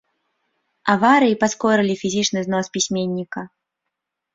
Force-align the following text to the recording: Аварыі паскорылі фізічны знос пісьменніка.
Аварыі 0.93 1.37
паскорылі 1.45 1.95
фізічны 2.03 2.39
знос 2.51 2.65
пісьменніка. 2.79 3.41